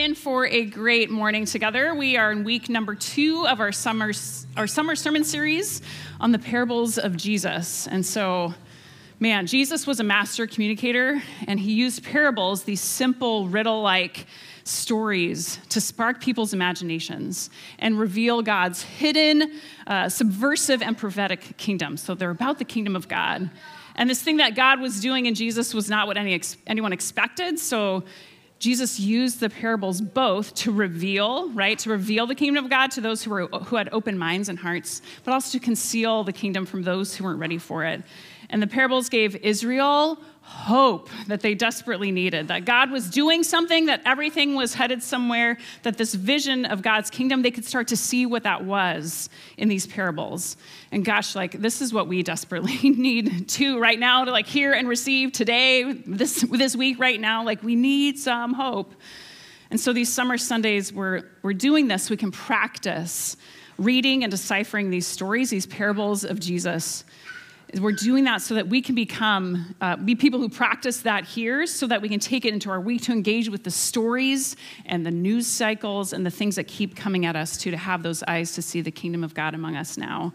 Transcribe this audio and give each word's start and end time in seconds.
in 0.00 0.14
for 0.14 0.46
a 0.46 0.64
great 0.64 1.10
morning 1.10 1.44
together. 1.44 1.94
We 1.94 2.16
are 2.16 2.32
in 2.32 2.42
week 2.42 2.70
number 2.70 2.94
two 2.94 3.46
of 3.46 3.60
our 3.60 3.70
summer, 3.70 4.12
our 4.56 4.66
summer 4.66 4.96
sermon 4.96 5.24
series 5.24 5.82
on 6.18 6.32
the 6.32 6.38
parables 6.38 6.96
of 6.96 7.18
Jesus. 7.18 7.86
And 7.86 8.04
so, 8.04 8.54
man, 9.18 9.46
Jesus 9.46 9.86
was 9.86 10.00
a 10.00 10.02
master 10.02 10.46
communicator, 10.46 11.22
and 11.46 11.60
he 11.60 11.72
used 11.72 12.02
parables, 12.02 12.62
these 12.62 12.80
simple 12.80 13.48
riddle 13.48 13.82
like 13.82 14.24
stories, 14.64 15.58
to 15.68 15.82
spark 15.82 16.22
people's 16.22 16.54
imaginations 16.54 17.50
and 17.78 18.00
reveal 18.00 18.40
God's 18.40 18.82
hidden, 18.82 19.52
uh, 19.86 20.08
subversive, 20.08 20.80
and 20.80 20.96
prophetic 20.96 21.58
kingdom. 21.58 21.98
So 21.98 22.14
they're 22.14 22.30
about 22.30 22.58
the 22.58 22.64
kingdom 22.64 22.96
of 22.96 23.06
God. 23.06 23.50
And 23.96 24.08
this 24.08 24.22
thing 24.22 24.38
that 24.38 24.54
God 24.54 24.80
was 24.80 24.98
doing 25.00 25.26
in 25.26 25.34
Jesus 25.34 25.74
was 25.74 25.90
not 25.90 26.06
what 26.06 26.16
any, 26.16 26.40
anyone 26.66 26.94
expected. 26.94 27.58
So 27.58 28.04
Jesus 28.60 29.00
used 29.00 29.40
the 29.40 29.48
parables 29.48 30.02
both 30.02 30.54
to 30.56 30.70
reveal, 30.70 31.48
right, 31.50 31.78
to 31.78 31.88
reveal 31.88 32.26
the 32.26 32.34
kingdom 32.34 32.62
of 32.62 32.70
God 32.70 32.90
to 32.90 33.00
those 33.00 33.24
who, 33.24 33.30
were, 33.30 33.46
who 33.46 33.76
had 33.76 33.88
open 33.90 34.18
minds 34.18 34.50
and 34.50 34.58
hearts, 34.58 35.00
but 35.24 35.32
also 35.32 35.58
to 35.58 35.64
conceal 35.64 36.24
the 36.24 36.32
kingdom 36.32 36.66
from 36.66 36.82
those 36.82 37.16
who 37.16 37.24
weren't 37.24 37.40
ready 37.40 37.56
for 37.56 37.84
it. 37.86 38.02
And 38.50 38.60
the 38.60 38.66
parables 38.66 39.08
gave 39.08 39.36
Israel 39.36 40.18
hope 40.42 41.08
that 41.28 41.40
they 41.40 41.54
desperately 41.54 42.10
needed 42.10 42.48
that 42.48 42.64
God 42.64 42.90
was 42.90 43.08
doing 43.08 43.44
something, 43.44 43.86
that 43.86 44.02
everything 44.04 44.56
was 44.56 44.74
headed 44.74 45.00
somewhere, 45.00 45.56
that 45.84 45.96
this 45.96 46.12
vision 46.12 46.64
of 46.64 46.82
God's 46.82 47.08
kingdom, 47.08 47.42
they 47.42 47.52
could 47.52 47.64
start 47.64 47.86
to 47.88 47.96
see 47.96 48.26
what 48.26 48.42
that 48.42 48.64
was 48.64 49.30
in 49.56 49.68
these 49.68 49.86
parables. 49.86 50.56
And 50.90 51.04
gosh, 51.04 51.36
like 51.36 51.52
this 51.52 51.80
is 51.80 51.92
what 51.92 52.08
we 52.08 52.24
desperately 52.24 52.76
need 52.90 53.48
too 53.48 53.78
right 53.78 53.98
now 53.98 54.24
to 54.24 54.32
like 54.32 54.46
hear 54.46 54.72
and 54.72 54.88
receive 54.88 55.30
today, 55.30 55.92
this, 55.92 56.40
this 56.50 56.74
week, 56.74 56.98
right 56.98 57.20
now. 57.20 57.44
Like 57.44 57.62
we 57.62 57.76
need 57.76 58.18
some 58.18 58.52
hope. 58.52 58.92
And 59.70 59.78
so 59.78 59.92
these 59.92 60.12
summer 60.12 60.36
Sundays, 60.36 60.92
we're, 60.92 61.22
we're 61.42 61.52
doing 61.52 61.86
this. 61.86 62.10
We 62.10 62.16
can 62.16 62.32
practice 62.32 63.36
reading 63.78 64.24
and 64.24 64.32
deciphering 64.32 64.90
these 64.90 65.06
stories, 65.06 65.50
these 65.50 65.66
parables 65.66 66.24
of 66.24 66.40
Jesus 66.40 67.04
we're 67.78 67.92
doing 67.92 68.24
that 68.24 68.42
so 68.42 68.54
that 68.54 68.68
we 68.68 68.82
can 68.82 68.94
become 68.94 69.74
uh, 69.80 69.96
be 69.96 70.14
people 70.14 70.40
who 70.40 70.48
practice 70.48 71.02
that 71.02 71.24
here 71.24 71.66
so 71.66 71.86
that 71.86 72.02
we 72.02 72.08
can 72.08 72.18
take 72.18 72.44
it 72.44 72.52
into 72.52 72.70
our 72.70 72.80
week 72.80 73.02
to 73.02 73.12
engage 73.12 73.48
with 73.48 73.64
the 73.64 73.70
stories 73.70 74.56
and 74.86 75.04
the 75.06 75.10
news 75.10 75.46
cycles 75.46 76.12
and 76.12 76.24
the 76.24 76.30
things 76.30 76.56
that 76.56 76.64
keep 76.66 76.96
coming 76.96 77.26
at 77.26 77.36
us 77.36 77.56
too 77.56 77.70
to 77.70 77.76
have 77.76 78.02
those 78.02 78.22
eyes 78.24 78.52
to 78.52 78.62
see 78.62 78.80
the 78.80 78.90
kingdom 78.90 79.22
of 79.22 79.34
god 79.34 79.54
among 79.54 79.76
us 79.76 79.96
now 79.96 80.32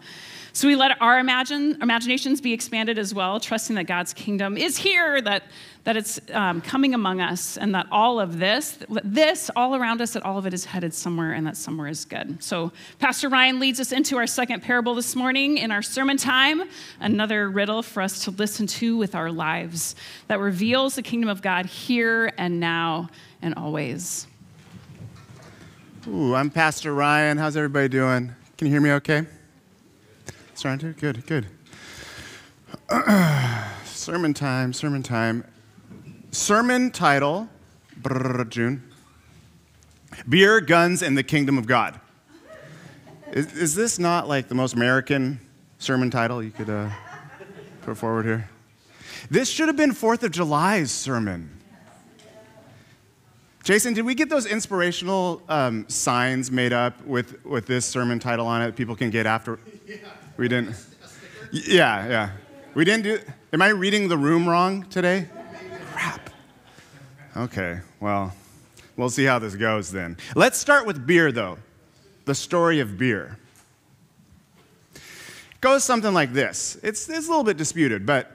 so 0.56 0.68
we 0.68 0.74
let 0.74 1.02
our 1.02 1.18
imagine, 1.18 1.76
imaginations 1.82 2.40
be 2.40 2.54
expanded 2.54 2.98
as 2.98 3.12
well, 3.12 3.38
trusting 3.38 3.76
that 3.76 3.84
God's 3.84 4.14
kingdom 4.14 4.56
is 4.56 4.78
here, 4.78 5.20
that, 5.20 5.42
that 5.84 5.98
it's 5.98 6.18
um, 6.32 6.62
coming 6.62 6.94
among 6.94 7.20
us, 7.20 7.58
and 7.58 7.74
that 7.74 7.86
all 7.92 8.18
of 8.18 8.38
this, 8.38 8.78
this 9.04 9.50
all 9.54 9.76
around 9.76 10.00
us, 10.00 10.14
that 10.14 10.22
all 10.22 10.38
of 10.38 10.46
it 10.46 10.54
is 10.54 10.64
headed 10.64 10.94
somewhere, 10.94 11.34
and 11.34 11.46
that 11.46 11.58
somewhere 11.58 11.88
is 11.88 12.06
good. 12.06 12.42
So 12.42 12.72
Pastor 12.98 13.28
Ryan 13.28 13.60
leads 13.60 13.80
us 13.80 13.92
into 13.92 14.16
our 14.16 14.26
second 14.26 14.62
parable 14.62 14.94
this 14.94 15.14
morning 15.14 15.58
in 15.58 15.70
our 15.70 15.82
sermon 15.82 16.16
time, 16.16 16.62
another 17.00 17.25
riddle 17.34 17.82
for 17.82 18.02
us 18.02 18.24
to 18.24 18.30
listen 18.30 18.66
to 18.66 18.96
with 18.96 19.14
our 19.14 19.32
lives 19.32 19.96
that 20.28 20.38
reveals 20.38 20.94
the 20.94 21.02
kingdom 21.02 21.28
of 21.28 21.42
God 21.42 21.66
here 21.66 22.32
and 22.38 22.60
now 22.60 23.08
and 23.42 23.54
always. 23.54 24.26
Ooh, 26.08 26.34
I'm 26.34 26.50
Pastor 26.50 26.94
Ryan. 26.94 27.36
How's 27.36 27.56
everybody 27.56 27.88
doing? 27.88 28.32
Can 28.56 28.68
you 28.68 28.72
hear 28.72 28.80
me 28.80 28.92
okay? 28.92 29.26
Starting 30.54 30.94
to? 30.94 31.00
Good, 31.00 31.26
good. 31.26 31.46
sermon 33.84 34.32
time, 34.32 34.72
sermon 34.72 35.02
time. 35.02 35.44
Sermon 36.30 36.90
title, 36.90 37.48
June. 38.48 38.82
Beer, 40.28 40.60
Guns, 40.60 41.02
and 41.02 41.18
the 41.18 41.22
Kingdom 41.22 41.58
of 41.58 41.66
God. 41.66 42.00
Is, 43.32 43.52
is, 43.54 43.74
this 43.74 43.98
not 43.98 44.28
like 44.28 44.48
the 44.48 44.54
most 44.54 44.74
American 44.74 45.40
sermon 45.78 46.10
title 46.10 46.42
you 46.42 46.50
could 46.50 46.70
uh, 46.70 46.90
put 47.86 47.96
forward 47.96 48.24
here? 48.24 48.48
This 49.30 49.48
should 49.48 49.68
have 49.68 49.76
been 49.76 49.92
4th 49.92 50.24
of 50.24 50.32
July's 50.32 50.90
sermon. 50.90 51.50
Jason, 53.62 53.94
did 53.94 54.04
we 54.04 54.14
get 54.14 54.28
those 54.28 54.44
inspirational 54.44 55.40
um, 55.48 55.88
signs 55.88 56.50
made 56.50 56.72
up 56.72 57.04
with, 57.06 57.44
with 57.44 57.66
this 57.66 57.86
sermon 57.86 58.18
title 58.18 58.46
on 58.46 58.60
it 58.62 58.74
people 58.74 58.96
can 58.96 59.10
get 59.10 59.24
after? 59.24 59.58
Yeah. 59.86 59.96
We 60.36 60.48
didn't. 60.48 60.74
Yeah, 61.52 62.08
yeah. 62.08 62.30
We 62.74 62.84
didn't 62.84 63.04
do. 63.04 63.18
Am 63.52 63.62
I 63.62 63.68
reading 63.68 64.08
the 64.08 64.18
room 64.18 64.48
wrong 64.48 64.84
today? 64.90 65.28
Crap. 65.92 66.30
Okay, 67.36 67.80
well, 68.00 68.34
we'll 68.96 69.10
see 69.10 69.24
how 69.24 69.38
this 69.38 69.54
goes 69.54 69.92
then. 69.92 70.16
Let's 70.34 70.58
start 70.58 70.86
with 70.86 71.06
beer, 71.06 71.30
though. 71.30 71.58
The 72.24 72.34
story 72.34 72.80
of 72.80 72.98
beer. 72.98 73.38
Goes 75.66 75.82
something 75.82 76.14
like 76.14 76.32
this. 76.32 76.78
It's, 76.84 77.08
it's 77.08 77.26
a 77.26 77.28
little 77.28 77.42
bit 77.42 77.56
disputed, 77.56 78.06
but 78.06 78.30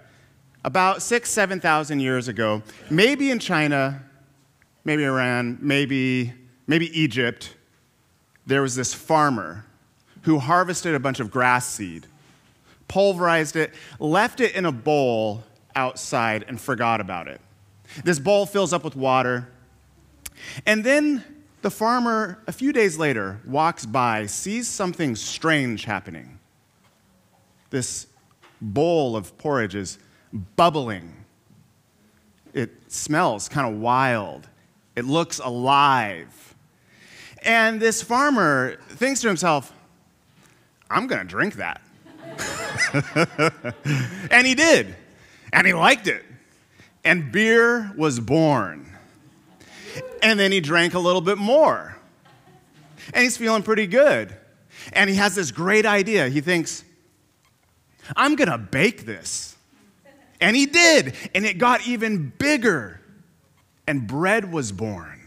about 0.66 1.02
six, 1.02 1.30
7,000 1.30 2.02
years 2.02 2.28
ago, 2.28 2.62
maybe 2.90 3.32
in 3.32 3.40
China, 3.40 4.04
maybe 4.84 5.06
Iran, 5.06 5.58
maybe, 5.62 6.34
maybe 6.68 6.88
Egypt, 7.00 7.56
there 8.46 8.62
was 8.62 8.76
this 8.76 8.94
farmer 8.94 9.66
who 10.24 10.40
harvested 10.40 10.94
a 10.94 11.00
bunch 11.00 11.22
of 11.22 11.32
grass 11.32 11.66
seed, 11.66 12.06
pulverized 12.90 13.56
it, 13.56 13.74
left 13.98 14.42
it 14.42 14.54
in 14.54 14.66
a 14.66 14.72
bowl 14.74 15.46
outside, 15.74 16.44
and 16.50 16.60
forgot 16.60 17.00
about 17.00 17.30
it. 17.30 17.40
This 18.04 18.20
bowl 18.20 18.46
fills 18.46 18.74
up 18.74 18.84
with 18.84 18.98
water. 18.98 19.48
And 20.66 20.84
then 20.84 21.24
the 21.62 21.72
farmer, 21.72 22.44
a 22.46 22.52
few 22.52 22.74
days 22.74 22.98
later, 22.98 23.40
walks 23.46 23.86
by, 23.86 24.26
sees 24.26 24.68
something 24.68 25.16
strange 25.16 25.86
happening. 25.86 26.40
This 27.72 28.06
bowl 28.62 29.16
of 29.16 29.38
porridge 29.38 29.74
is 29.76 29.98
bubbling. 30.56 31.26
It 32.54 32.92
smells 32.92 33.50
kind 33.50 33.74
of 33.74 33.82
wild. 33.82 34.48
It 34.96 35.06
looks 35.06 35.40
alive. 35.40 36.56
And 37.44 37.80
this 37.80 38.04
farmer 38.04 38.78
thinks 38.90 39.22
to 39.22 39.28
himself, 39.28 39.74
I'm 40.90 41.08
going 41.08 41.22
to 41.22 41.28
drink 41.28 41.56
that. 41.56 41.82
and 44.32 44.46
he 44.46 44.54
did. 44.54 44.96
And 45.54 45.66
he 45.66 45.74
liked 45.74 46.08
it. 46.08 46.24
And 47.04 47.32
beer 47.32 47.92
was 47.98 48.20
born. 48.20 48.86
And 50.22 50.40
then 50.40 50.52
he 50.52 50.60
drank 50.60 50.94
a 50.94 51.00
little 51.00 51.22
bit 51.22 51.38
more. 51.38 51.98
And 53.14 53.24
he's 53.24 53.38
feeling 53.38 53.64
pretty 53.64 53.88
good. 53.88 54.36
And 54.94 55.10
he 55.10 55.16
has 55.16 55.36
this 55.36 55.52
great 55.52 55.86
idea. 55.86 56.30
He 56.30 56.42
thinks, 56.42 56.84
I'm 58.16 58.36
going 58.36 58.50
to 58.50 58.58
bake 58.58 59.06
this. 59.06 59.56
And 60.40 60.56
he 60.56 60.66
did. 60.66 61.16
And 61.36 61.46
it 61.46 61.58
got 61.58 61.88
even 61.88 62.34
bigger. 62.38 63.00
And 63.88 64.08
bread 64.08 64.52
was 64.52 64.72
born. 64.72 65.20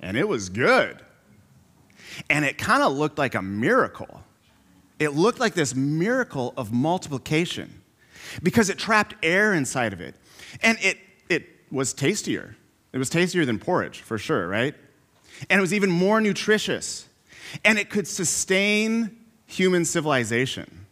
And 0.00 0.16
it 0.16 0.28
was 0.28 0.48
good. 0.48 1.00
And 2.30 2.44
it 2.44 2.58
kind 2.58 2.82
of 2.82 2.92
looked 2.92 3.18
like 3.18 3.34
a 3.34 3.42
miracle 3.42 4.24
it 4.98 5.10
looked 5.10 5.40
like 5.40 5.54
this 5.54 5.74
miracle 5.74 6.54
of 6.56 6.72
multiplication 6.72 7.82
because 8.42 8.70
it 8.70 8.78
trapped 8.78 9.14
air 9.22 9.54
inside 9.54 9.92
of 9.92 10.00
it. 10.00 10.14
And 10.62 10.78
it, 10.80 10.98
it 11.28 11.48
was 11.70 11.92
tastier. 11.92 12.56
It 12.92 12.98
was 12.98 13.10
tastier 13.10 13.44
than 13.44 13.58
porridge, 13.58 14.00
for 14.00 14.18
sure, 14.18 14.46
right? 14.46 14.74
And 15.50 15.58
it 15.58 15.60
was 15.60 15.74
even 15.74 15.90
more 15.90 16.20
nutritious. 16.20 17.08
And 17.64 17.78
it 17.78 17.90
could 17.90 18.06
sustain 18.06 19.16
human 19.46 19.84
civilization. 19.84 20.83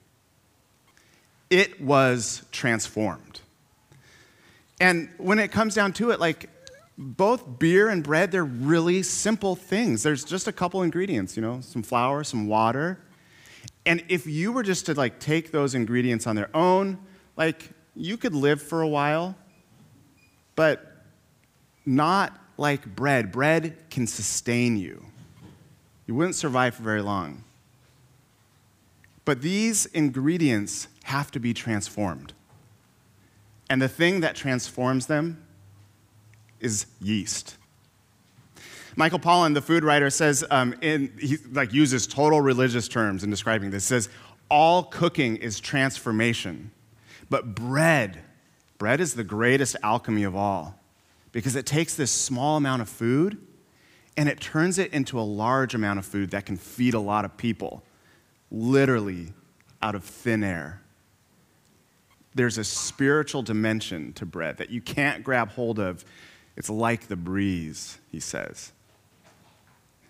It 1.52 1.82
was 1.82 2.42
transformed. 2.50 3.40
And 4.81 5.10
when 5.19 5.38
it 5.38 5.52
comes 5.52 5.75
down 5.75 5.93
to 5.94 6.10
it, 6.10 6.19
like 6.19 6.49
both 6.96 7.58
beer 7.58 7.90
and 7.90 8.02
bread, 8.02 8.32
they're 8.32 8.43
really 8.43 9.02
simple 9.02 9.54
things. 9.54 10.02
There's 10.02 10.25
just 10.25 10.49
a 10.49 10.52
couple 10.52 10.82
ingredients, 10.82 11.37
you 11.37 11.43
know, 11.43 11.60
some 11.60 11.82
flour, 11.82 12.25
some 12.25 12.46
water, 12.46 12.99
and 13.84 14.02
if 14.08 14.26
you 14.26 14.52
were 14.52 14.62
just 14.62 14.87
to 14.87 14.94
like 14.94 15.19
take 15.19 15.50
those 15.50 15.75
ingredients 15.75 16.26
on 16.26 16.37
their 16.37 16.49
own, 16.56 16.99
like 17.37 17.70
you 17.94 18.16
could 18.16 18.34
live 18.34 18.62
for 18.62 18.81
a 18.81 18.88
while, 18.88 19.37
but 20.55 21.05
not 21.84 22.32
like 22.56 22.87
bread. 22.87 23.31
Bread 23.31 23.76
can 23.90 24.06
sustain 24.06 24.76
you. 24.78 25.05
You 26.06 26.14
wouldn't 26.14 26.37
survive 26.37 26.76
for 26.76 26.82
very 26.82 27.02
long. 27.02 27.44
But 29.24 29.42
these 29.42 29.86
ingredients 29.86 30.88
have 31.04 31.30
to 31.32 31.40
be 31.40 31.54
transformed. 31.54 32.32
And 33.70 33.80
the 33.80 33.88
thing 33.88 34.20
that 34.20 34.34
transforms 34.34 35.06
them 35.06 35.44
is 36.60 36.86
yeast. 37.00 37.56
Michael 38.96 39.19
Pollan, 39.19 39.54
the 39.54 39.62
food 39.62 39.84
writer, 39.84 40.10
says, 40.10 40.44
um, 40.50 40.74
in, 40.82 41.12
he 41.19 41.38
like 41.50 41.72
uses 41.72 42.06
total 42.06 42.40
religious 42.40 42.88
terms 42.88 43.24
in 43.24 43.30
describing 43.30 43.70
this. 43.70 43.84
Says, 43.84 44.08
all 44.50 44.82
cooking 44.82 45.36
is 45.36 45.60
transformation, 45.60 46.70
but 47.30 47.54
bread, 47.54 48.19
bread 48.76 49.00
is 49.00 49.14
the 49.14 49.24
greatest 49.24 49.76
alchemy 49.82 50.24
of 50.24 50.36
all 50.36 50.78
because 51.32 51.56
it 51.56 51.64
takes 51.64 51.94
this 51.94 52.10
small 52.10 52.58
amount 52.58 52.82
of 52.82 52.88
food 52.88 53.38
and 54.19 54.28
it 54.28 54.40
turns 54.40 54.78
it 54.78 54.92
into 54.92 55.19
a 55.19 55.22
large 55.22 55.74
amount 55.74 55.98
of 55.98 56.04
food 56.04 56.30
that 56.32 56.44
can 56.44 56.58
feed 56.58 56.92
a 56.92 57.00
lot 57.00 57.24
of 57.24 57.36
people, 57.38 57.82
literally 58.52 59.32
out 59.81 59.94
of 59.94 60.04
thin 60.04 60.44
air. 60.44 60.81
There's 62.34 62.58
a 62.58 62.64
spiritual 62.64 63.43
dimension 63.43 64.12
to 64.14 64.26
bread 64.26 64.58
that 64.58 64.70
you 64.70 64.81
can't 64.81 65.25
grab 65.25 65.50
hold 65.50 65.78
of. 65.78 66.04
It's 66.56 66.70
like 66.70 67.08
the 67.08 67.16
breeze, 67.16 67.99
he 68.10 68.20
says. 68.20 68.72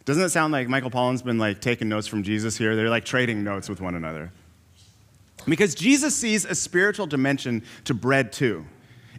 Doesn't 0.04 0.22
it 0.22 0.30
sound 0.30 0.52
like 0.52 0.68
Michael 0.68 0.90
Pollan's 0.90 1.22
been 1.22 1.38
like 1.38 1.60
taking 1.60 1.88
notes 1.88 2.08
from 2.08 2.24
Jesus 2.24 2.58
here? 2.58 2.74
They're 2.74 2.90
like 2.90 3.04
trading 3.04 3.44
notes 3.44 3.68
with 3.68 3.80
one 3.80 3.94
another. 3.94 4.32
Because 5.46 5.74
Jesus 5.74 6.14
sees 6.14 6.44
a 6.44 6.54
spiritual 6.54 7.06
dimension 7.06 7.62
to 7.84 7.94
bread 7.94 8.32
too. 8.32 8.66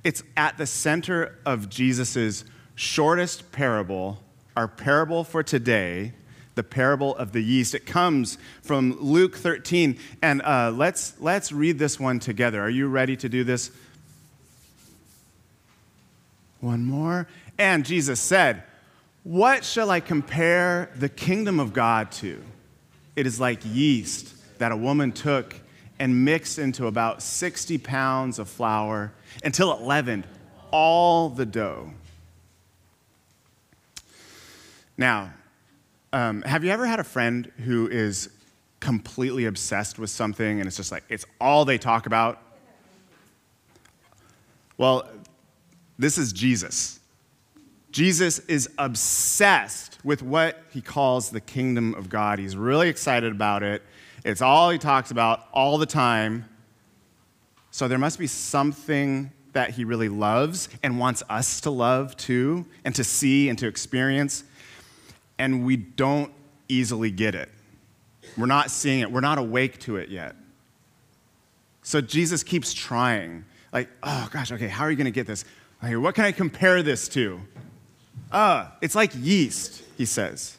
It's 0.03 0.23
at 0.35 0.57
the 0.57 0.65
center 0.65 1.39
of 1.45 1.69
Jesus' 1.69 2.43
shortest 2.75 3.51
parable, 3.51 4.21
our 4.55 4.67
parable 4.67 5.23
for 5.23 5.43
today, 5.43 6.13
the 6.55 6.63
parable 6.63 7.15
of 7.15 7.31
the 7.31 7.41
yeast. 7.41 7.73
It 7.73 7.85
comes 7.85 8.37
from 8.61 8.99
Luke 8.99 9.35
13. 9.35 9.97
And 10.21 10.41
uh, 10.41 10.71
let's, 10.71 11.13
let's 11.19 11.51
read 11.51 11.79
this 11.79 11.99
one 11.99 12.19
together. 12.19 12.61
Are 12.61 12.69
you 12.69 12.87
ready 12.87 13.15
to 13.17 13.29
do 13.29 13.43
this? 13.43 13.71
One 16.59 16.85
more. 16.85 17.27
And 17.57 17.85
Jesus 17.85 18.19
said, 18.19 18.63
What 19.23 19.65
shall 19.65 19.89
I 19.89 19.99
compare 19.99 20.91
the 20.95 21.09
kingdom 21.09 21.59
of 21.59 21.73
God 21.73 22.11
to? 22.13 22.41
It 23.15 23.27
is 23.27 23.39
like 23.39 23.59
yeast 23.63 24.33
that 24.59 24.71
a 24.71 24.77
woman 24.77 25.11
took 25.11 25.55
and 25.99 26.25
mixed 26.25 26.57
into 26.57 26.87
about 26.87 27.21
60 27.21 27.77
pounds 27.79 28.39
of 28.39 28.49
flour 28.49 29.11
until 29.43 29.73
it 29.73 29.81
leavened 29.81 30.25
all 30.71 31.29
the 31.29 31.45
dough. 31.45 31.91
Now, 34.97 35.33
um, 36.13 36.43
have 36.43 36.63
you 36.63 36.69
ever 36.69 36.85
had 36.85 36.99
a 36.99 37.03
friend 37.03 37.51
who 37.65 37.87
is 37.87 38.29
completely 38.79 39.45
obsessed 39.45 39.97
with 39.97 40.11
something 40.11 40.59
and 40.59 40.67
it's 40.67 40.77
just 40.77 40.91
like, 40.91 41.03
it's 41.09 41.25
all 41.41 41.65
they 41.65 41.79
talk 41.79 42.05
about? 42.05 42.39
Well, 44.77 45.07
this 45.97 46.17
is 46.17 46.31
Jesus. 46.31 46.99
Jesus 47.91 48.39
is 48.39 48.69
obsessed 48.77 49.97
with 50.03 50.21
what 50.21 50.63
he 50.71 50.81
calls 50.81 51.29
the 51.29 51.41
kingdom 51.41 51.95
of 51.95 52.09
God. 52.09 52.39
He's 52.39 52.55
really 52.55 52.89
excited 52.89 53.31
about 53.31 53.63
it. 53.63 53.81
It's 54.23 54.41
all 54.41 54.69
he 54.69 54.77
talks 54.77 55.11
about 55.11 55.47
all 55.51 55.77
the 55.77 55.85
time. 55.85 56.45
So 57.71 57.87
there 57.87 57.97
must 57.97 58.19
be 58.19 58.27
something 58.27 59.31
that 59.53 59.71
he 59.71 59.83
really 59.83 60.09
loves 60.09 60.69
and 60.83 60.99
wants 60.99 61.23
us 61.29 61.61
to 61.61 61.69
love 61.69 62.17
too, 62.17 62.65
and 62.85 62.93
to 62.95 63.03
see 63.03 63.49
and 63.49 63.57
to 63.59 63.67
experience 63.67 64.43
and 65.37 65.65
we 65.65 65.75
don't 65.77 66.31
easily 66.69 67.11
get 67.11 67.35
it. 67.35 67.49
We're 68.37 68.45
not 68.45 68.71
seeing 68.71 69.01
it, 69.01 69.11
we're 69.11 69.21
not 69.21 69.37
awake 69.37 69.79
to 69.81 69.97
it 69.97 70.09
yet. 70.09 70.35
So 71.83 72.01
Jesus 72.01 72.43
keeps 72.43 72.73
trying. 72.73 73.45
Like, 73.71 73.89
oh 74.01 74.29
gosh, 74.31 74.51
okay, 74.51 74.67
how 74.67 74.83
are 74.85 74.91
you 74.91 74.97
going 74.97 75.05
to 75.05 75.11
get 75.11 75.27
this? 75.27 75.45
Like, 75.81 75.97
what 75.97 76.15
can 76.15 76.25
I 76.25 76.31
compare 76.31 76.81
this 76.81 77.07
to? 77.09 77.41
Uh, 78.31 78.67
it's 78.81 78.95
like 78.95 79.11
yeast, 79.15 79.83
he 79.97 80.05
says. 80.05 80.57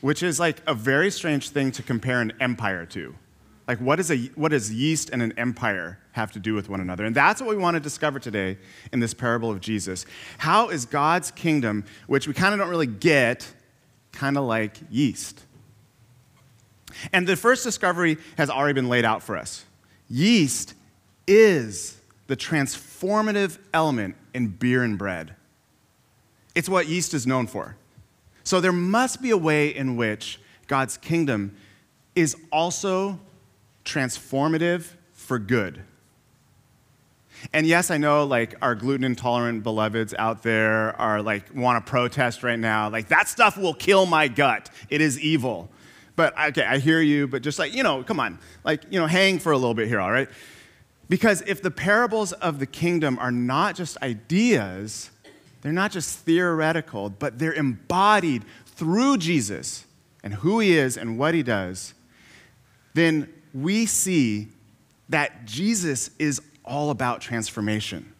Which 0.00 0.22
is 0.22 0.40
like 0.40 0.60
a 0.66 0.74
very 0.74 1.10
strange 1.10 1.50
thing 1.50 1.70
to 1.72 1.82
compare 1.82 2.20
an 2.20 2.32
empire 2.40 2.84
to. 2.86 3.14
Like, 3.68 3.78
what, 3.80 3.98
is 3.98 4.10
a, 4.12 4.16
what 4.36 4.50
does 4.50 4.72
yeast 4.72 5.10
and 5.10 5.20
an 5.20 5.32
empire 5.36 5.98
have 6.12 6.30
to 6.32 6.38
do 6.38 6.54
with 6.54 6.68
one 6.68 6.80
another? 6.80 7.04
And 7.04 7.14
that's 7.14 7.40
what 7.40 7.50
we 7.50 7.56
want 7.56 7.74
to 7.74 7.80
discover 7.80 8.20
today 8.20 8.58
in 8.92 9.00
this 9.00 9.12
parable 9.12 9.50
of 9.50 9.60
Jesus. 9.60 10.06
How 10.38 10.68
is 10.68 10.86
God's 10.86 11.32
kingdom, 11.32 11.84
which 12.06 12.28
we 12.28 12.34
kind 12.34 12.54
of 12.54 12.60
don't 12.60 12.68
really 12.68 12.86
get, 12.86 13.52
kind 14.12 14.38
of 14.38 14.44
like 14.44 14.76
yeast? 14.88 15.42
And 17.12 17.26
the 17.26 17.34
first 17.34 17.64
discovery 17.64 18.18
has 18.38 18.50
already 18.50 18.74
been 18.74 18.88
laid 18.88 19.04
out 19.04 19.22
for 19.22 19.36
us. 19.36 19.64
Yeast 20.08 20.74
is 21.26 22.00
the 22.28 22.36
transformative 22.36 23.58
element 23.74 24.14
in 24.32 24.48
beer 24.48 24.84
and 24.84 24.96
bread. 24.96 25.34
It's 26.54 26.68
what 26.68 26.86
yeast 26.86 27.14
is 27.14 27.26
known 27.26 27.46
for. 27.48 27.76
So 28.44 28.60
there 28.60 28.72
must 28.72 29.20
be 29.20 29.30
a 29.30 29.36
way 29.36 29.74
in 29.74 29.96
which 29.96 30.40
God's 30.68 30.96
kingdom 30.96 31.56
is 32.14 32.36
also 32.50 33.20
transformative 33.86 34.92
for 35.12 35.38
good. 35.38 35.82
And 37.52 37.66
yes, 37.66 37.90
I 37.90 37.98
know 37.98 38.24
like 38.24 38.54
our 38.60 38.74
gluten 38.74 39.04
intolerant 39.04 39.62
beloveds 39.62 40.14
out 40.18 40.42
there 40.42 40.98
are 41.00 41.22
like 41.22 41.54
want 41.54 41.84
to 41.84 41.90
protest 41.90 42.42
right 42.42 42.58
now. 42.58 42.90
Like 42.90 43.08
that 43.08 43.28
stuff 43.28 43.56
will 43.56 43.74
kill 43.74 44.06
my 44.06 44.28
gut. 44.28 44.70
It 44.88 45.00
is 45.00 45.20
evil. 45.20 45.70
But 46.16 46.38
okay, 46.48 46.64
I 46.64 46.78
hear 46.78 47.00
you, 47.00 47.28
but 47.28 47.42
just 47.42 47.58
like, 47.58 47.74
you 47.74 47.82
know, 47.82 48.02
come 48.02 48.18
on. 48.20 48.38
Like, 48.64 48.84
you 48.90 48.98
know, 48.98 49.06
hang 49.06 49.38
for 49.38 49.52
a 49.52 49.56
little 49.56 49.74
bit 49.74 49.86
here, 49.86 50.00
all 50.00 50.10
right? 50.10 50.28
Because 51.08 51.42
if 51.42 51.62
the 51.62 51.70
parables 51.70 52.32
of 52.32 52.58
the 52.58 52.66
kingdom 52.66 53.18
are 53.18 53.30
not 53.30 53.76
just 53.76 53.96
ideas, 54.02 55.10
they're 55.60 55.72
not 55.72 55.92
just 55.92 56.18
theoretical, 56.20 57.10
but 57.10 57.38
they're 57.38 57.52
embodied 57.52 58.44
through 58.64 59.18
Jesus 59.18 59.84
and 60.22 60.34
who 60.34 60.58
he 60.58 60.76
is 60.76 60.96
and 60.96 61.18
what 61.18 61.34
he 61.34 61.42
does, 61.42 61.94
then 62.94 63.32
we 63.56 63.86
see 63.86 64.48
that 65.08 65.46
Jesus 65.46 66.10
is 66.18 66.42
all 66.64 66.90
about 66.90 67.20
transformation. 67.20 68.12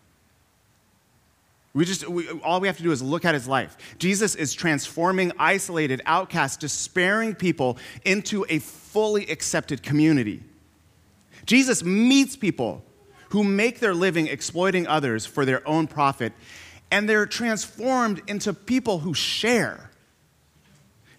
We 1.74 1.84
just, 1.84 2.08
we, 2.08 2.28
all 2.40 2.60
we 2.60 2.68
have 2.68 2.78
to 2.78 2.82
do 2.82 2.90
is 2.90 3.02
look 3.02 3.26
at 3.26 3.34
his 3.34 3.46
life. 3.46 3.76
Jesus 3.98 4.34
is 4.34 4.54
transforming 4.54 5.32
isolated, 5.38 6.00
outcast, 6.06 6.60
despairing 6.60 7.34
people 7.34 7.76
into 8.02 8.46
a 8.48 8.60
fully 8.60 9.26
accepted 9.26 9.82
community. 9.82 10.42
Jesus 11.44 11.84
meets 11.84 12.34
people 12.34 12.82
who 13.30 13.44
make 13.44 13.80
their 13.80 13.94
living 13.94 14.28
exploiting 14.28 14.86
others 14.86 15.26
for 15.26 15.44
their 15.44 15.66
own 15.68 15.86
profit, 15.86 16.32
and 16.90 17.06
they're 17.06 17.26
transformed 17.26 18.22
into 18.26 18.54
people 18.54 19.00
who 19.00 19.12
share. 19.12 19.85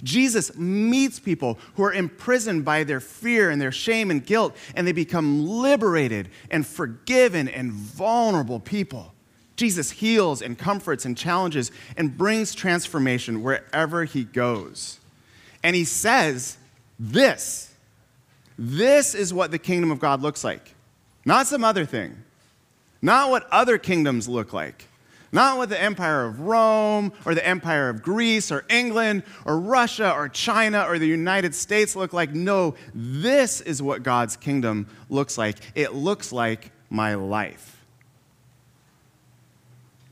Jesus 0.03 0.55
meets 0.55 1.19
people 1.19 1.57
who 1.75 1.83
are 1.83 1.93
imprisoned 1.93 2.63
by 2.63 2.83
their 2.83 2.99
fear 2.99 3.49
and 3.49 3.61
their 3.61 3.71
shame 3.71 4.11
and 4.11 4.25
guilt, 4.25 4.55
and 4.75 4.87
they 4.87 4.91
become 4.91 5.45
liberated 5.47 6.29
and 6.51 6.65
forgiven 6.65 7.47
and 7.47 7.71
vulnerable 7.71 8.59
people. 8.59 9.13
Jesus 9.55 9.89
heals 9.89 10.41
and 10.41 10.57
comforts 10.57 11.03
and 11.03 11.17
challenges 11.17 11.71
and 11.97 12.15
brings 12.15 12.53
transformation 12.53 13.41
wherever 13.41 14.05
he 14.05 14.23
goes. 14.23 14.99
And 15.63 15.75
he 15.75 15.83
says, 15.83 16.57
This, 16.99 17.73
this 18.57 19.15
is 19.15 19.33
what 19.33 19.51
the 19.51 19.59
kingdom 19.59 19.91
of 19.91 19.99
God 19.99 20.21
looks 20.21 20.43
like. 20.43 20.75
Not 21.25 21.47
some 21.47 21.63
other 21.63 21.85
thing, 21.85 22.23
not 23.01 23.31
what 23.31 23.47
other 23.51 23.77
kingdoms 23.77 24.29
look 24.29 24.53
like. 24.53 24.87
Not 25.31 25.57
what 25.57 25.69
the 25.69 25.81
Empire 25.81 26.25
of 26.25 26.39
Rome 26.39 27.11
or 27.25 27.35
the 27.35 27.45
Empire 27.45 27.89
of 27.89 28.01
Greece 28.01 28.51
or 28.51 28.63
England 28.69 29.23
or 29.45 29.59
Russia 29.59 30.13
or 30.13 30.29
China 30.29 30.85
or 30.87 30.99
the 30.99 31.07
United 31.07 31.53
States 31.53 31.95
look 31.95 32.13
like. 32.13 32.33
No, 32.33 32.75
this 32.93 33.61
is 33.61 33.81
what 33.81 34.03
God's 34.03 34.37
kingdom 34.37 34.87
looks 35.09 35.37
like. 35.37 35.57
It 35.75 35.93
looks 35.93 36.31
like 36.31 36.71
my 36.89 37.15
life. 37.15 37.85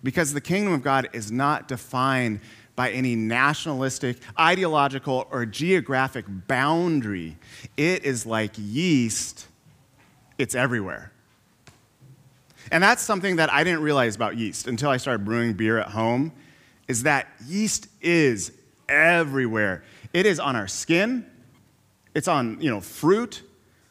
Because 0.03 0.33
the 0.33 0.41
kingdom 0.41 0.73
of 0.73 0.83
God 0.83 1.09
is 1.13 1.31
not 1.31 1.67
defined 1.67 2.41
by 2.75 2.91
any 2.91 3.15
nationalistic, 3.15 4.17
ideological, 4.37 5.27
or 5.31 5.45
geographic 5.45 6.25
boundary. 6.47 7.37
It 7.77 8.03
is 8.03 8.25
like 8.25 8.51
yeast, 8.57 9.47
it's 10.37 10.53
everywhere. 10.55 11.11
And 12.71 12.83
that's 12.83 13.01
something 13.01 13.35
that 13.37 13.51
I 13.51 13.63
didn't 13.63 13.81
realize 13.81 14.15
about 14.15 14.37
yeast 14.37 14.67
until 14.67 14.89
I 14.89 14.97
started 14.97 15.25
brewing 15.25 15.53
beer 15.53 15.77
at 15.77 15.89
home 15.89 16.31
is 16.87 17.03
that 17.03 17.27
yeast 17.47 17.87
is 18.01 18.51
everywhere. 18.89 19.83
It 20.13 20.25
is 20.25 20.39
on 20.39 20.55
our 20.55 20.67
skin, 20.67 21.25
it's 22.13 22.27
on, 22.27 22.59
you 22.61 22.69
know, 22.69 22.81
fruit, 22.81 23.41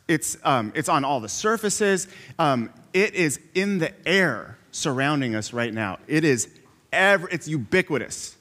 it's, 0.08 0.36
um, 0.44 0.72
it's 0.74 0.88
on 0.88 1.04
all 1.04 1.20
the 1.20 1.28
surfaces, 1.28 2.08
um, 2.38 2.70
it 2.92 3.14
is 3.14 3.40
in 3.54 3.78
the 3.78 3.92
air 4.08 4.58
surrounding 4.70 5.34
us 5.34 5.52
right 5.52 5.72
now. 5.72 5.98
It 6.06 6.24
is 6.24 6.48
ever, 6.92 7.28
it's 7.30 7.48
ubiquitous. 7.48 8.36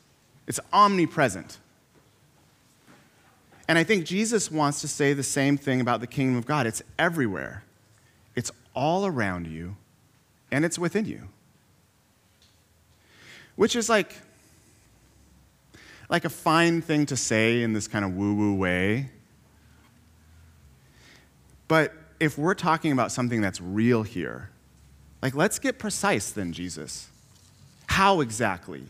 It's 0.48 0.60
omnipresent. 0.72 1.58
And 3.68 3.78
I 3.78 3.84
think 3.84 4.06
Jesus 4.06 4.52
wants 4.52 4.82
to 4.82 4.88
say 4.88 5.14
the 5.14 5.24
same 5.24 5.58
thing 5.58 5.80
about 5.80 6.02
the 6.02 6.08
kingdom 6.08 6.38
of 6.38 6.46
God. 6.46 6.68
It's 6.68 6.84
everywhere. 7.00 7.64
It's 8.36 8.52
all 8.76 9.06
around 9.06 9.48
you 9.48 9.76
and 10.54 10.64
it's 10.64 10.78
within 10.78 11.06
you. 11.06 11.28
Which 13.56 13.76
is 13.76 13.90
like, 13.90 14.14
like 16.10 16.26
a 16.26 16.30
fine 16.30 16.82
thing 16.82 17.08
to 17.08 17.18
say 17.18 17.64
in 17.64 17.74
this 17.74 17.88
kind 17.88 18.06
of 18.06 18.16
woo 18.16 18.36
woo 18.36 18.56
way. 18.56 19.10
But 21.68 21.94
if 22.20 22.38
we're 22.38 22.54
talking 22.54 22.92
about 22.92 23.12
something 23.12 23.42
that's 23.42 23.60
real 23.60 24.04
here, 24.04 24.52
like 25.24 25.34
let's 25.34 25.58
get 25.58 25.80
precise 25.80 26.30
then, 26.30 26.54
Jesus. 26.54 27.10
How 27.88 28.22
exactly? 28.22 28.84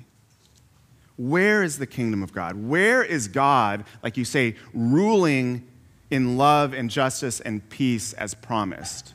Where 1.15 1.63
is 1.63 1.77
the 1.77 1.87
kingdom 1.87 2.23
of 2.23 2.33
God? 2.33 2.55
Where 2.55 3.03
is 3.03 3.29
God, 3.29 3.85
like 4.01 4.17
you 4.17 4.25
say, 4.25 4.55
ruling 4.73 5.65
in 6.09 6.37
love 6.37 6.73
and 6.73 6.89
justice 6.89 7.39
and 7.39 7.67
peace 7.69 8.11
as 8.13 8.33
promised? 8.33 9.13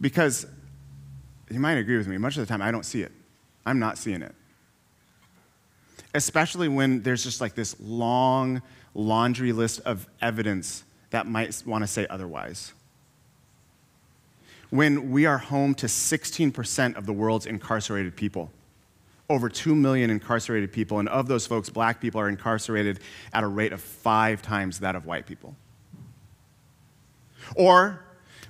Because 0.00 0.46
you 1.52 1.60
might 1.60 1.78
agree 1.78 1.96
with 1.96 2.08
me, 2.08 2.18
much 2.18 2.36
of 2.36 2.40
the 2.40 2.46
time 2.46 2.62
I 2.62 2.70
don't 2.70 2.84
see 2.84 3.02
it. 3.02 3.12
I'm 3.64 3.78
not 3.78 3.98
seeing 3.98 4.22
it. 4.22 4.34
Especially 6.14 6.68
when 6.68 7.02
there's 7.02 7.22
just 7.22 7.40
like 7.40 7.54
this 7.54 7.76
long 7.80 8.62
laundry 8.94 9.52
list 9.52 9.80
of 9.80 10.06
evidence 10.20 10.84
that 11.10 11.26
might 11.26 11.62
want 11.66 11.82
to 11.82 11.88
say 11.88 12.06
otherwise. 12.08 12.72
When 14.70 15.10
we 15.10 15.26
are 15.26 15.38
home 15.38 15.74
to 15.76 15.86
16% 15.86 16.96
of 16.96 17.06
the 17.06 17.12
world's 17.12 17.46
incarcerated 17.46 18.16
people, 18.16 18.50
over 19.28 19.48
2 19.48 19.74
million 19.74 20.10
incarcerated 20.10 20.72
people, 20.72 20.98
and 20.98 21.08
of 21.08 21.28
those 21.28 21.46
folks, 21.46 21.68
black 21.68 22.00
people 22.00 22.20
are 22.20 22.28
incarcerated 22.28 23.00
at 23.32 23.44
a 23.44 23.46
rate 23.46 23.72
of 23.72 23.80
five 23.80 24.42
times 24.42 24.80
that 24.80 24.96
of 24.96 25.06
white 25.06 25.26
people. 25.26 25.54
Or 27.56 28.02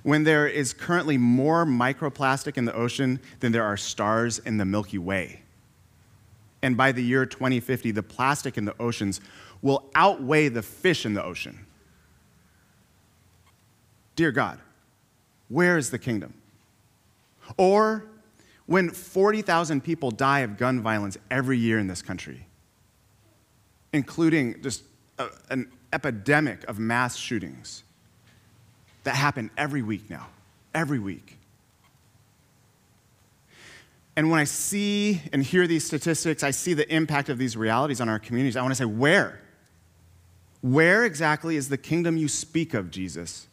when 0.03 0.23
there 0.23 0.47
is 0.47 0.73
currently 0.73 1.17
more 1.17 1.65
microplastic 1.65 2.57
in 2.57 2.65
the 2.65 2.73
ocean 2.73 3.19
than 3.39 3.51
there 3.51 3.63
are 3.63 3.77
stars 3.77 4.39
in 4.39 4.57
the 4.57 4.65
Milky 4.65 4.97
Way. 4.97 5.41
And 6.61 6.77
by 6.77 6.91
the 6.91 7.03
year 7.03 7.25
2050, 7.25 7.91
the 7.91 8.03
plastic 8.03 8.57
in 8.57 8.65
the 8.65 8.75
oceans 8.79 9.19
will 9.61 9.89
outweigh 9.95 10.49
the 10.49 10.61
fish 10.61 11.05
in 11.05 11.13
the 11.13 11.23
ocean. 11.23 11.65
Dear 14.15 14.31
God, 14.31 14.59
where 15.47 15.77
is 15.77 15.89
the 15.89 15.99
kingdom? 15.99 16.33
Or 17.57 18.05
when 18.65 18.89
40,000 18.89 19.83
people 19.83 20.11
die 20.11 20.39
of 20.39 20.57
gun 20.57 20.81
violence 20.81 21.17
every 21.31 21.57
year 21.57 21.79
in 21.79 21.87
this 21.87 22.01
country, 22.01 22.45
including 23.91 24.61
just 24.61 24.83
a, 25.17 25.27
an 25.49 25.71
epidemic 25.91 26.63
of 26.65 26.79
mass 26.79 27.15
shootings 27.15 27.83
that 29.03 29.15
happen 29.15 29.51
every 29.57 29.81
week 29.81 30.09
now, 30.09 30.27
every 30.73 30.99
week. 30.99 31.37
And 34.15 34.29
when 34.29 34.39
I 34.39 34.43
see 34.43 35.21
and 35.31 35.43
hear 35.43 35.65
these 35.65 35.85
statistics, 35.85 36.43
I 36.43 36.51
see 36.51 36.73
the 36.73 36.91
impact 36.93 37.29
of 37.29 37.37
these 37.37 37.57
realities 37.57 37.99
on 37.99 38.09
our 38.09 38.19
communities. 38.19 38.55
I 38.55 38.61
want 38.61 38.71
to 38.71 38.75
say, 38.75 38.85
where? 38.85 39.39
Where 40.61 41.03
exactly 41.03 41.55
is 41.55 41.69
the 41.69 41.77
kingdom 41.77 42.15
you 42.15 42.27
speak 42.27 42.73
of, 42.73 42.91
Jesus? 42.91 43.47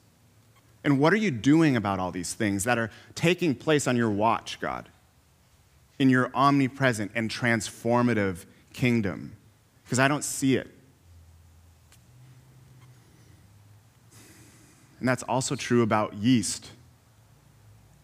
And 0.85 0.99
what 1.00 1.12
are 1.12 1.16
you 1.16 1.30
doing 1.30 1.76
about 1.76 1.99
all 1.99 2.11
these 2.11 2.35
things 2.35 2.64
that 2.64 2.78
are 2.78 2.90
taking 3.14 3.54
place 3.54 3.87
on 3.87 3.97
your 3.97 4.11
watch, 4.11 4.61
God, 4.61 4.88
in 5.99 6.09
your 6.09 6.30
omnipresent 6.35 7.12
and 7.14 7.30
transformative 7.30 8.45
kingdom? 8.73 9.37
Because 9.85 9.99
I 9.99 10.09
don't 10.09 10.25
see 10.25 10.57
it. 10.57 10.69
And 15.00 15.09
that's 15.09 15.23
also 15.25 15.57
true 15.57 15.83
about 15.83 16.14
yeast. 16.14 16.71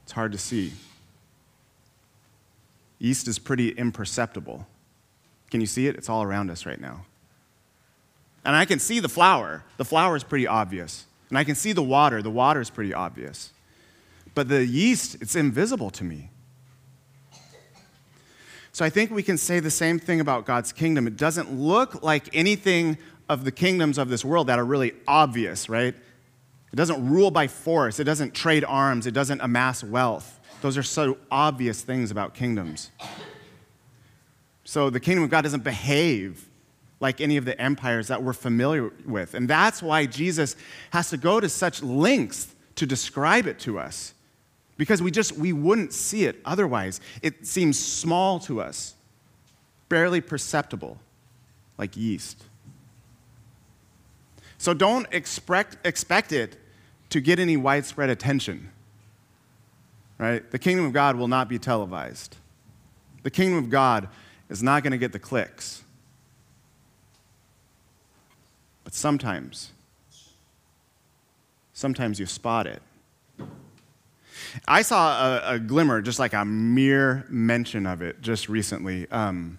It's 0.04 0.12
hard 0.12 0.32
to 0.32 0.38
see. 0.38 0.72
Yeast 2.98 3.28
is 3.28 3.38
pretty 3.38 3.70
imperceptible. 3.70 4.66
Can 5.50 5.60
you 5.60 5.66
see 5.66 5.86
it? 5.86 5.96
It's 5.96 6.08
all 6.08 6.22
around 6.22 6.50
us 6.50 6.66
right 6.66 6.80
now. 6.80 7.04
And 8.44 8.56
I 8.56 8.64
can 8.64 8.78
see 8.78 9.00
the 9.00 9.08
flour. 9.08 9.64
The 9.76 9.84
flour 9.84 10.16
is 10.16 10.24
pretty 10.24 10.46
obvious. 10.46 11.04
And 11.28 11.36
I 11.36 11.44
can 11.44 11.54
see 11.54 11.72
the 11.72 11.82
water. 11.82 12.22
The 12.22 12.30
water 12.30 12.60
is 12.60 12.70
pretty 12.70 12.94
obvious. 12.94 13.52
But 14.34 14.48
the 14.48 14.64
yeast, 14.64 15.16
it's 15.20 15.36
invisible 15.36 15.90
to 15.90 16.04
me. 16.04 16.30
So 18.72 18.84
I 18.84 18.90
think 18.90 19.10
we 19.10 19.22
can 19.22 19.38
say 19.38 19.58
the 19.58 19.70
same 19.70 19.98
thing 19.98 20.20
about 20.20 20.44
God's 20.44 20.72
kingdom. 20.72 21.06
It 21.06 21.16
doesn't 21.16 21.50
look 21.52 22.02
like 22.02 22.28
anything 22.34 22.98
of 23.28 23.44
the 23.44 23.50
kingdoms 23.50 23.98
of 23.98 24.08
this 24.08 24.24
world 24.24 24.46
that 24.48 24.58
are 24.58 24.64
really 24.64 24.92
obvious, 25.08 25.68
right? 25.68 25.94
It 26.76 26.84
doesn't 26.84 27.08
rule 27.08 27.30
by 27.30 27.46
force, 27.46 28.00
it 28.00 28.04
doesn't 28.04 28.34
trade 28.34 28.62
arms, 28.62 29.06
it 29.06 29.12
doesn't 29.12 29.40
amass 29.40 29.82
wealth. 29.82 30.38
Those 30.60 30.76
are 30.76 30.82
so 30.82 31.16
obvious 31.30 31.80
things 31.80 32.10
about 32.10 32.34
kingdoms. 32.34 32.90
So 34.64 34.90
the 34.90 35.00
kingdom 35.00 35.24
of 35.24 35.30
God 35.30 35.40
doesn't 35.40 35.64
behave 35.64 36.46
like 37.00 37.22
any 37.22 37.38
of 37.38 37.46
the 37.46 37.58
empires 37.58 38.08
that 38.08 38.22
we're 38.22 38.34
familiar 38.34 38.92
with. 39.06 39.32
And 39.32 39.48
that's 39.48 39.82
why 39.82 40.04
Jesus 40.04 40.54
has 40.90 41.08
to 41.08 41.16
go 41.16 41.40
to 41.40 41.48
such 41.48 41.82
lengths 41.82 42.54
to 42.74 42.84
describe 42.84 43.46
it 43.46 43.58
to 43.60 43.78
us. 43.78 44.12
Because 44.76 45.00
we 45.00 45.10
just 45.10 45.32
we 45.32 45.54
wouldn't 45.54 45.94
see 45.94 46.26
it 46.26 46.42
otherwise. 46.44 47.00
It 47.22 47.46
seems 47.46 47.78
small 47.78 48.38
to 48.40 48.60
us, 48.60 48.94
barely 49.88 50.20
perceptible, 50.20 50.98
like 51.78 51.96
yeast. 51.96 52.44
So 54.58 54.74
don't 54.74 55.06
expect, 55.10 55.78
expect 55.86 56.32
it 56.32 56.58
to 57.16 57.20
get 57.20 57.38
any 57.38 57.56
widespread 57.56 58.10
attention. 58.10 58.70
Right? 60.18 60.48
The 60.50 60.58
kingdom 60.58 60.86
of 60.86 60.92
God 60.92 61.16
will 61.16 61.28
not 61.28 61.48
be 61.48 61.58
televised. 61.58 62.36
The 63.22 63.30
kingdom 63.30 63.58
of 63.58 63.68
God 63.68 64.08
is 64.48 64.62
not 64.62 64.82
going 64.82 64.92
to 64.92 64.98
get 64.98 65.12
the 65.12 65.18
clicks. 65.18 65.82
But 68.84 68.94
sometimes, 68.94 69.72
sometimes 71.72 72.20
you 72.20 72.26
spot 72.26 72.66
it. 72.66 72.80
I 74.66 74.82
saw 74.82 75.38
a, 75.38 75.54
a 75.54 75.58
glimmer, 75.58 76.00
just 76.00 76.18
like 76.18 76.32
a 76.32 76.44
mere 76.44 77.26
mention 77.28 77.84
of 77.84 78.00
it, 78.00 78.22
just 78.22 78.48
recently. 78.48 79.10
Um, 79.10 79.58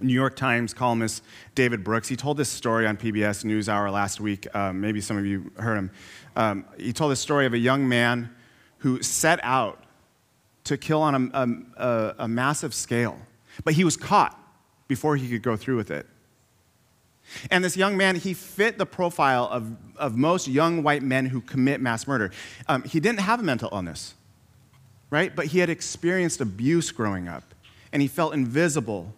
New 0.00 0.12
York 0.12 0.34
Times 0.34 0.74
columnist 0.74 1.22
David 1.54 1.84
Brooks, 1.84 2.08
he 2.08 2.16
told 2.16 2.36
this 2.36 2.48
story 2.48 2.86
on 2.86 2.96
PBS 2.96 3.44
NewsHour 3.44 3.92
last 3.92 4.20
week. 4.20 4.52
Um, 4.54 4.80
maybe 4.80 5.00
some 5.00 5.16
of 5.16 5.24
you 5.24 5.52
heard 5.56 5.76
him. 5.76 5.90
Um, 6.36 6.64
he 6.78 6.92
told 6.92 7.12
the 7.12 7.16
story 7.16 7.46
of 7.46 7.52
a 7.52 7.58
young 7.58 7.88
man 7.88 8.34
who 8.78 9.02
set 9.02 9.38
out 9.42 9.84
to 10.64 10.76
kill 10.76 11.00
on 11.00 11.30
a, 11.32 11.82
a, 11.82 12.14
a 12.20 12.28
massive 12.28 12.74
scale, 12.74 13.18
but 13.62 13.74
he 13.74 13.84
was 13.84 13.96
caught 13.96 14.38
before 14.88 15.16
he 15.16 15.28
could 15.28 15.42
go 15.42 15.56
through 15.56 15.76
with 15.76 15.90
it. 15.90 16.06
And 17.50 17.64
this 17.64 17.76
young 17.76 17.96
man, 17.96 18.16
he 18.16 18.34
fit 18.34 18.76
the 18.76 18.86
profile 18.86 19.48
of, 19.50 19.76
of 19.96 20.16
most 20.16 20.48
young 20.48 20.82
white 20.82 21.02
men 21.02 21.26
who 21.26 21.40
commit 21.40 21.80
mass 21.80 22.06
murder. 22.06 22.32
Um, 22.68 22.82
he 22.82 23.00
didn't 23.00 23.20
have 23.20 23.40
a 23.40 23.42
mental 23.42 23.68
illness, 23.72 24.14
right? 25.10 25.34
But 25.34 25.46
he 25.46 25.60
had 25.60 25.70
experienced 25.70 26.40
abuse 26.40 26.90
growing 26.90 27.28
up, 27.28 27.54
and 27.92 28.02
he 28.02 28.08
felt 28.08 28.34
invisible 28.34 29.14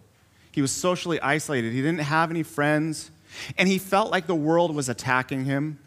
he 0.57 0.61
was 0.61 0.71
socially 0.71 1.21
isolated. 1.21 1.71
He 1.71 1.83
didn't 1.83 1.99
have 1.99 2.31
any 2.31 2.41
friends. 2.41 3.11
And 3.59 3.69
he 3.69 3.77
felt 3.77 4.09
like 4.09 4.25
the 4.25 4.33
world 4.33 4.73
was 4.73 4.89
attacking 4.89 5.45
him. 5.45 5.77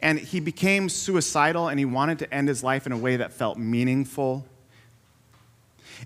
And 0.00 0.18
he 0.18 0.40
became 0.40 0.88
suicidal 0.88 1.68
and 1.68 1.78
he 1.78 1.84
wanted 1.84 2.18
to 2.20 2.34
end 2.34 2.48
his 2.48 2.64
life 2.64 2.86
in 2.86 2.92
a 2.92 2.96
way 2.96 3.16
that 3.16 3.30
felt 3.30 3.58
meaningful. 3.58 4.46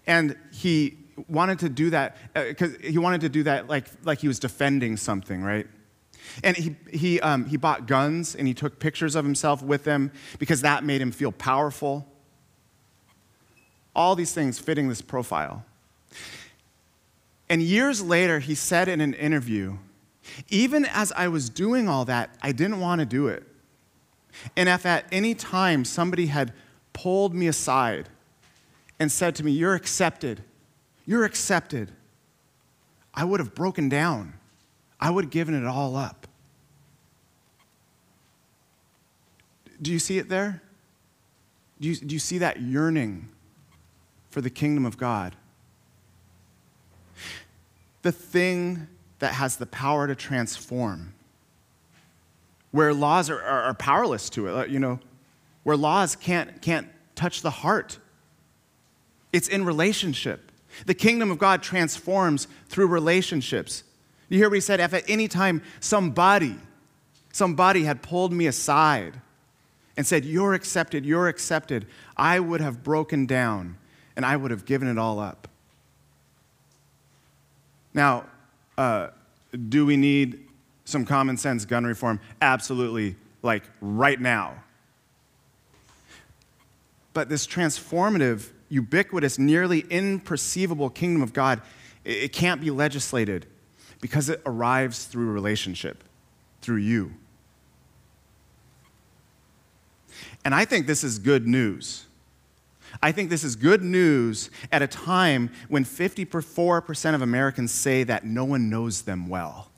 And 0.09 0.37
he 0.51 0.99
wanted 1.29 1.61
to 1.61 1.69
do 1.69 1.89
that 1.91 2.17
because 2.35 2.75
uh, 2.75 2.79
he 2.81 2.99
wanted 2.99 3.21
to 3.21 3.29
do 3.29 3.45
that 3.45 3.69
like, 3.69 3.87
like 4.03 4.19
he 4.19 4.27
was 4.27 4.41
defending 4.41 4.97
something, 4.97 5.41
right? 5.41 5.69
And 6.43 6.57
he, 6.57 6.75
he, 6.91 7.21
um, 7.21 7.45
he 7.45 7.57
bought 7.57 7.87
guns 7.87 8.35
and 8.35 8.49
he 8.49 8.55
took 8.55 8.81
pictures 8.81 9.15
of 9.15 9.25
himself 9.25 9.63
with 9.63 9.85
them 9.85 10.11
because 10.41 10.63
that 10.63 10.83
made 10.83 11.01
him 11.01 11.13
feel 11.13 11.31
powerful. 11.31 12.09
All 13.95 14.17
these 14.17 14.33
things 14.33 14.59
fitting 14.59 14.89
this 14.89 15.01
profile. 15.01 15.65
And 17.49 17.63
years 17.63 18.03
later, 18.03 18.41
he 18.41 18.55
said 18.55 18.89
in 18.89 19.01
an 19.01 19.15
interview, 19.15 19.79
even 20.49 20.85
as 20.85 21.13
I 21.13 21.29
was 21.29 21.49
doing 21.49 21.89
all 21.89 22.05
that, 22.07 22.37
I 22.43 22.53
didn't 22.53 22.81
want 22.81 23.01
to 23.01 23.07
do 23.07 23.29
it. 23.29 23.45
And 24.57 24.69
if 24.69 24.85
at 24.85 25.07
any 25.13 25.35
time 25.35 25.85
somebody 25.85 26.27
had 26.27 26.53
pulled 26.93 27.35
me 27.35 27.47
aside 27.47 28.09
and 28.99 29.11
said 29.11 29.35
to 29.37 29.45
me, 29.45 29.53
You're 29.53 29.75
accepted, 29.75 30.43
you're 31.07 31.25
accepted, 31.25 31.93
I 33.15 33.25
would 33.25 33.41
have 33.41 33.55
broken 33.55 33.89
down. 33.89 34.35
I 35.01 35.11
would 35.11 35.25
have 35.25 35.31
given 35.31 35.55
it 35.55 35.67
all 35.67 35.97
up. 35.97 36.27
Do 39.81 39.93
you 39.93 39.99
see 39.99 40.19
it 40.19 40.29
there? 40.29 40.63
Do 41.81 41.89
you, 41.89 41.97
do 41.97 42.15
you 42.15 42.19
see 42.19 42.39
that 42.39 42.61
yearning 42.61 43.29
for 44.31 44.41
the 44.41 44.49
kingdom 44.49 44.87
of 44.87 44.97
God? 44.97 45.37
The 48.07 48.13
thing 48.13 48.87
that 49.19 49.35
has 49.35 49.57
the 49.57 49.67
power 49.67 50.07
to 50.07 50.15
transform, 50.15 51.13
where 52.71 52.95
laws 52.95 53.29
are, 53.29 53.43
are, 53.43 53.63
are 53.65 53.75
powerless 53.75 54.31
to 54.31 54.47
it, 54.47 54.71
you 54.71 54.79
know, 54.79 55.01
where 55.65 55.77
laws 55.77 56.15
can't, 56.15 56.63
can't 56.63 56.87
touch 57.17 57.43
the 57.43 57.51
heart. 57.51 57.99
It's 59.33 59.49
in 59.49 59.65
relationship. 59.65 60.53
The 60.87 60.95
kingdom 60.95 61.33
of 61.33 61.41
God 61.41 61.65
transforms 61.65 62.47
through 62.69 62.87
relationships. 62.87 63.83
You 64.29 64.39
hear 64.39 64.51
what 64.51 64.55
he 64.55 64.61
said? 64.61 64.79
If 64.79 64.95
at 64.95 65.03
any 65.11 65.27
time 65.27 65.61
somebody, 65.81 66.55
somebody 67.33 67.83
had 67.83 68.03
pulled 68.03 68.33
me 68.33 68.47
aside 68.47 69.21
and 69.97 70.07
said, 70.07 70.25
You're 70.25 70.55
accepted, 70.55 71.05
you're 71.05 71.27
accepted, 71.27 71.89
I 72.17 72.39
would 72.39 72.61
have 72.61 72.85
broken 72.85 73.27
down 73.27 73.79
and 74.15 74.25
I 74.25 74.37
would 74.37 74.53
have 74.53 74.65
given 74.65 74.87
it 74.87 74.97
all 74.97 75.19
up. 75.19 75.49
Now, 77.97 78.27
uh, 78.77 79.09
do 79.71 79.87
we 79.87 79.97
need 79.97 80.47
some 80.85 81.07
common 81.07 81.39
sense 81.39 81.65
gun 81.65 81.85
reform? 81.85 82.21
Absolutely, 82.43 83.17
like 83.43 83.65
right 83.81 84.21
now. 84.21 84.63
But 87.15 87.31
this 87.31 87.47
transformative, 87.47 88.51
ubiquitous, 88.69 89.39
nearly 89.39 89.83
imperceivable 89.85 90.95
kingdom 90.95 91.23
of 91.23 91.33
God, 91.33 91.63
it 92.05 92.35
can't 92.35 92.61
be 92.61 92.71
legislated 92.71 93.47
because 94.03 94.29
it 94.29 94.43
arrives 94.45 95.07
through 95.07 95.33
relationship, 95.33 96.05
through 96.61 96.77
you. 96.77 97.15
And 100.45 100.55
I 100.55 100.67
think 100.67 100.87
this 100.87 101.03
is 101.03 101.19
good 101.19 101.49
news. 101.49 102.06
I 103.03 103.13
think 103.13 103.31
this 103.31 103.45
is 103.45 103.57
good 103.57 103.83
news 103.83 104.51
at 104.73 104.83
a 104.83 104.87
time 104.87 105.51
when 105.69 105.85
54% 105.85 107.15
of 107.15 107.23
Americans 107.23 107.73
say 107.73 108.05
that 108.05 108.25
no 108.25 108.45
one 108.45 108.71
knows 108.71 109.03
them 109.03 109.29
well. 109.29 109.71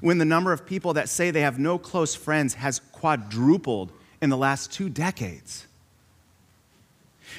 When 0.00 0.18
the 0.18 0.24
number 0.24 0.52
of 0.52 0.64
people 0.66 0.94
that 0.94 1.08
say 1.08 1.30
they 1.30 1.40
have 1.40 1.58
no 1.58 1.78
close 1.78 2.14
friends 2.14 2.54
has 2.54 2.80
quadrupled 2.92 3.92
in 4.20 4.30
the 4.30 4.36
last 4.36 4.72
two 4.72 4.88
decades. 4.88 5.66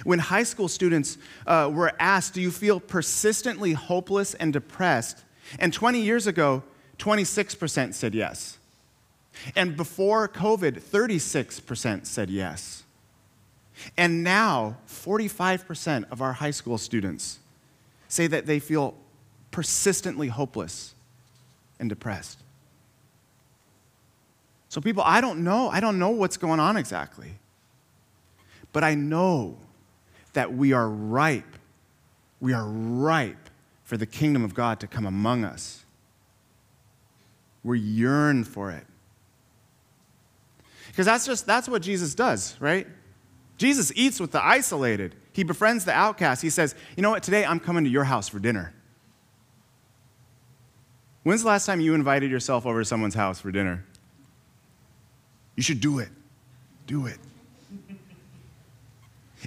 When 0.03 0.19
high 0.19 0.43
school 0.43 0.67
students 0.67 1.17
uh, 1.47 1.69
were 1.73 1.93
asked, 1.99 2.33
Do 2.33 2.41
you 2.41 2.51
feel 2.51 2.79
persistently 2.79 3.73
hopeless 3.73 4.33
and 4.33 4.53
depressed? 4.53 5.23
And 5.57 5.73
20 5.73 5.99
years 6.01 6.27
ago, 6.27 6.63
26% 6.99 7.93
said 7.93 8.13
yes. 8.13 8.57
And 9.55 9.75
before 9.75 10.27
COVID, 10.27 10.81
36% 10.81 12.05
said 12.05 12.29
yes. 12.29 12.83
And 13.97 14.23
now, 14.23 14.77
45% 14.87 16.11
of 16.11 16.21
our 16.21 16.33
high 16.33 16.51
school 16.51 16.77
students 16.77 17.39
say 18.07 18.27
that 18.27 18.45
they 18.45 18.59
feel 18.59 18.95
persistently 19.51 20.27
hopeless 20.27 20.93
and 21.79 21.89
depressed. 21.89 22.39
So, 24.67 24.81
people, 24.81 25.03
I 25.05 25.21
don't 25.21 25.43
know. 25.43 25.69
I 25.69 25.79
don't 25.79 25.97
know 25.97 26.09
what's 26.09 26.37
going 26.37 26.59
on 26.59 26.77
exactly. 26.77 27.39
But 28.71 28.83
I 28.83 28.95
know 28.95 29.57
that 30.33 30.53
we 30.53 30.73
are 30.73 30.87
ripe. 30.87 31.55
We 32.39 32.53
are 32.53 32.65
ripe 32.65 33.49
for 33.83 33.97
the 33.97 34.05
kingdom 34.05 34.43
of 34.43 34.53
God 34.53 34.79
to 34.81 34.87
come 34.87 35.05
among 35.05 35.43
us. 35.43 35.83
We 37.63 37.79
yearn 37.79 38.43
for 38.43 38.71
it. 38.71 38.85
Because 40.87 41.05
that's 41.05 41.25
just 41.25 41.45
that's 41.45 41.67
what 41.67 41.81
Jesus 41.81 42.13
does, 42.13 42.55
right? 42.59 42.87
Jesus 43.59 43.91
eats 43.93 44.19
with 44.19 44.31
the 44.31 44.43
isolated. 44.43 45.15
He 45.33 45.43
befriends 45.43 45.85
the 45.85 45.91
outcast. 45.91 46.41
He 46.41 46.49
says, 46.49 46.73
"You 46.95 47.03
know 47.03 47.11
what? 47.11 47.21
Today 47.21 47.45
I'm 47.45 47.59
coming 47.59 47.83
to 47.83 47.89
your 47.89 48.05
house 48.05 48.27
for 48.27 48.39
dinner." 48.39 48.73
When's 51.23 51.41
the 51.41 51.49
last 51.49 51.65
time 51.65 51.81
you 51.81 51.93
invited 51.93 52.31
yourself 52.31 52.65
over 52.65 52.79
to 52.79 52.85
someone's 52.85 53.13
house 53.13 53.39
for 53.39 53.51
dinner? 53.51 53.85
You 55.55 55.61
should 55.61 55.81
do 55.81 55.99
it. 55.99 56.09
Do 56.87 57.05
it. 57.05 57.19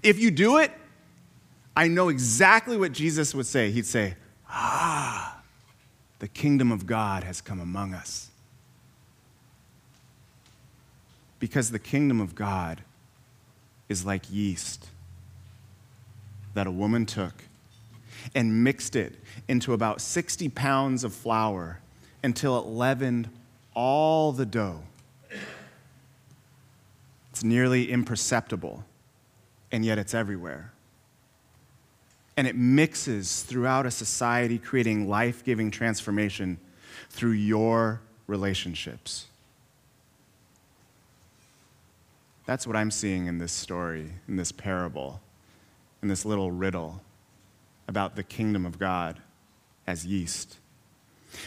If 0.03 0.19
you 0.21 0.31
do 0.31 0.59
it, 0.59 0.71
I 1.75 1.89
know 1.89 2.11
exactly 2.11 2.77
what 2.77 2.93
Jesus 2.93 3.35
would 3.35 3.47
say. 3.47 3.71
He'd 3.71 3.87
say, 3.87 4.17
Ah, 4.47 5.41
the 6.19 6.29
kingdom 6.29 6.71
of 6.71 6.87
God 6.87 7.25
has 7.25 7.41
come 7.41 7.61
among 7.61 7.95
us. 7.95 8.31
Because 11.39 11.71
the 11.71 11.79
kingdom 11.79 12.21
of 12.21 12.35
God 12.35 12.83
is 13.93 14.05
like 14.05 14.23
yeast 14.33 14.89
that 16.55 16.67
a 16.67 16.71
woman 16.71 17.07
took 17.07 17.45
and 18.35 18.65
mixed 18.65 18.97
it 18.97 19.15
into 19.49 19.73
about 19.73 20.01
60 20.01 20.49
pounds 20.49 21.05
of 21.05 21.15
flour 21.15 21.79
until 22.25 22.59
it 22.59 22.67
leavened 22.67 23.29
all 23.75 24.33
the 24.33 24.47
dough. 24.47 24.81
It's 27.31 27.45
nearly 27.45 27.91
imperceptible, 27.91 28.85
and 29.71 29.85
yet 29.85 29.99
it's 29.99 30.15
everywhere. 30.15 30.73
And 32.37 32.47
it 32.47 32.57
mixes 32.57 33.43
throughout 33.43 33.87
a 33.87 33.91
society, 33.91 34.59
creating 34.59 35.09
life 35.09 35.45
giving 35.45 35.71
transformation 35.71 36.59
through 37.11 37.33
your 37.33 38.01
relationships. 38.27 39.27
That's 42.47 42.67
what 42.67 42.77
I'm 42.77 42.91
seeing 42.91 43.27
in 43.27 43.39
this 43.39 43.53
story, 43.53 44.11
in 44.29 44.37
this 44.37 44.53
parable, 44.53 45.21
in 46.03 46.09
this 46.09 46.25
little 46.25 46.51
riddle 46.51 47.01
about 47.89 48.17
the 48.17 48.23
kingdom 48.23 48.67
of 48.67 48.79
God 48.79 49.21
as 49.87 50.05
yeast. 50.05 50.59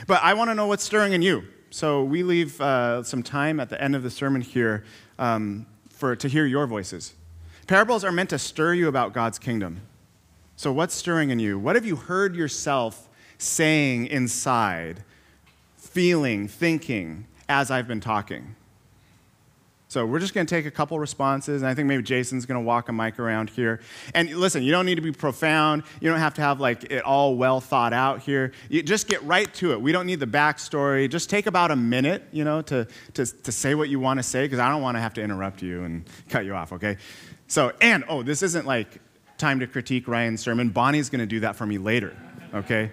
But 0.08 0.22
I 0.24 0.34
want 0.34 0.50
to 0.50 0.56
know 0.56 0.68
what's 0.68 0.84
stirring 0.84 1.14
in 1.14 1.22
you. 1.22 1.44
So 1.70 2.04
we 2.04 2.24
leave 2.24 2.60
uh, 2.62 3.04
some 3.04 3.22
time 3.22 3.60
at 3.60 3.70
the 3.70 3.82
end 3.82 3.96
of 3.96 4.04
the 4.04 4.10
sermon 4.10 4.42
here 4.42 4.86
um, 5.20 5.66
for, 5.90 6.16
to 6.16 6.28
hear 6.28 6.46
your 6.46 6.68
voices. 6.68 7.14
Parables 7.68 8.04
are 8.04 8.12
meant 8.12 8.30
to 8.30 8.40
stir 8.40 8.74
you 8.74 8.88
about 8.88 9.14
God's 9.14 9.40
kingdom. 9.40 9.82
So, 10.56 10.72
what's 10.72 10.94
stirring 10.94 11.32
in 11.32 11.40
you? 11.40 11.60
What 11.60 11.76
have 11.76 11.86
you 11.86 11.96
heard 11.96 12.36
yourself 12.36 13.10
saying 13.38 14.08
inside, 14.08 15.04
feeling, 15.76 16.48
thinking 16.48 17.26
as 17.50 17.70
I've 17.70 17.88
been 17.88 18.00
talking? 18.00 18.56
So 19.96 20.06
we're 20.06 20.20
just 20.20 20.34
going 20.34 20.46
to 20.46 20.54
take 20.54 20.66
a 20.66 20.72
couple 20.72 21.00
responses, 21.00 21.62
and 21.62 21.72
I 21.72 21.74
think 21.74 21.88
maybe 21.88 22.04
Jason's 22.04 22.46
going 22.46 22.62
to 22.62 22.68
walk 22.68 22.90
a 22.90 22.92
mic 22.92 23.18
around 23.18 23.50
here. 23.50 23.80
And 24.14 24.30
listen, 24.30 24.62
you 24.62 24.74
don't 24.74 24.86
need 24.86 24.96
to 24.96 25.02
be 25.02 25.14
profound. 25.14 25.84
You 26.02 26.10
don't 26.10 26.20
have 26.20 26.34
to 26.34 26.42
have 26.42 26.60
like 26.60 26.92
it 26.92 27.02
all 27.04 27.38
well 27.38 27.62
thought 27.62 27.94
out 27.94 28.20
here. 28.20 28.52
You 28.68 28.84
just 28.84 29.08
get 29.08 29.24
right 29.24 29.54
to 29.54 29.72
it. 29.72 29.80
We 29.80 29.94
don't 29.94 30.06
need 30.06 30.20
the 30.20 30.28
backstory. 30.28 31.10
Just 31.10 31.30
take 31.30 31.48
about 31.48 31.72
a 31.72 31.78
minute, 31.78 32.26
you 32.34 32.44
know, 32.44 32.62
to, 32.64 32.90
to, 33.14 33.26
to 33.26 33.52
say 33.54 33.74
what 33.74 33.88
you 33.88 34.02
want 34.02 34.20
to 34.20 34.24
say, 34.24 34.44
because 34.44 34.60
I 34.60 34.68
don't 34.68 34.82
want 34.82 34.98
to 34.98 35.00
have 35.00 35.14
to 35.14 35.24
interrupt 35.24 35.62
you 35.62 35.86
and 35.86 36.04
cut 36.28 36.44
you 36.44 36.54
off, 36.56 36.74
okay? 36.74 36.98
So, 37.48 37.72
and 37.80 38.04
oh, 38.10 38.22
this 38.22 38.44
isn't 38.44 38.68
like 38.68 39.00
time 39.38 39.62
to 39.62 39.66
critique 39.66 40.10
Ryan's 40.10 40.42
sermon. 40.42 40.72
Bonnie's 40.72 41.10
going 41.10 41.22
to 41.22 41.26
do 41.26 41.40
that 41.40 41.56
for 41.56 41.66
me 41.66 41.78
later, 41.78 42.18
okay? 42.54 42.92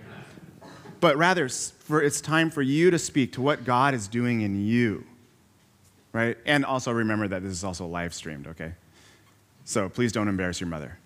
But 1.01 1.17
rather, 1.17 1.49
for, 1.49 2.01
it's 2.01 2.21
time 2.21 2.49
for 2.49 2.63
you 2.63 2.93
to 2.93 2.99
speak 3.01 3.33
to 3.33 3.43
what 3.43 3.65
God 3.65 3.93
is 3.93 4.07
doing 4.07 4.43
in 4.43 4.65
you 4.65 5.05
right? 6.13 6.37
And 6.47 6.65
also 6.65 6.93
remember 6.93 7.29
that 7.29 7.43
this 7.43 7.53
is 7.53 7.65
also 7.65 7.87
live 7.87 8.15
streamed, 8.15 8.47
okay? 8.49 8.73
So 9.65 9.89
please 9.89 10.13
don't 10.13 10.29
embarrass 10.29 10.61
your 10.61 10.69
mother. 10.69 10.99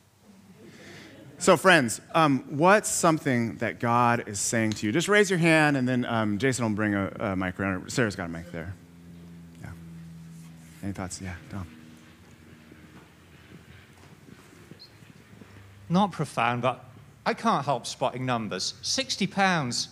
So, 1.38 1.59
friends, 1.59 2.01
um, 2.14 2.45
what's 2.49 2.88
something 2.88 3.57
that 3.57 3.79
God 3.79 4.27
is 4.27 4.40
saying 4.40 4.73
to 4.73 4.87
you? 4.87 4.92
Just 4.92 5.07
raise 5.07 5.29
your 5.29 5.38
hand, 5.38 5.77
and 5.77 5.87
then 5.87 6.07
um, 6.07 6.38
Jason 6.38 6.64
will 6.64 6.75
bring 6.75 6.95
a, 6.95 7.09
a 7.21 7.37
mic 7.37 7.61
around. 7.61 7.90
Sarah's 7.92 8.16
got 8.16 8.25
a 8.25 8.29
mic 8.33 8.51
there. 8.53 8.73
Yeah. 9.61 9.69
Any 10.83 10.92
thoughts? 10.92 11.21
Yeah, 11.21 11.35
Tom. 11.51 11.66
Not 15.90 16.11
profound, 16.11 16.62
but 16.62 16.83
I 17.27 17.35
can't 17.35 17.64
help 17.64 17.87
spotting 17.87 18.25
numbers. 18.25 18.75
60 18.81 19.27
pounds. 19.27 19.88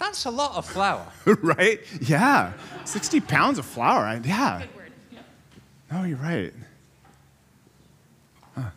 That's 0.00 0.24
a 0.24 0.30
lot 0.30 0.56
of 0.56 0.64
flour. 0.64 1.06
right? 1.26 1.78
Yeah. 2.00 2.54
60 2.84 3.20
pounds 3.20 3.58
of 3.58 3.66
flour. 3.66 4.20
Yeah. 4.24 4.60
Good 4.62 4.76
word. 4.76 4.92
Yep. 5.12 5.24
No, 5.92 6.04
you're 6.04 6.16
right. 6.16 6.52
Huh. 8.56 8.70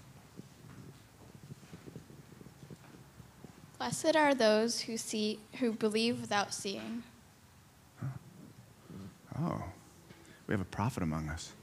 Blessed 3.77 4.17
are 4.17 4.35
those 4.35 4.81
who 4.81 4.97
see 4.97 5.39
who 5.59 5.71
believe 5.71 6.19
without 6.19 6.53
seeing. 6.53 7.03
Oh, 9.39 9.63
we 10.45 10.53
have 10.53 10.61
a 10.61 10.65
prophet 10.65 11.03
among 11.03 11.29
us. 11.29 11.53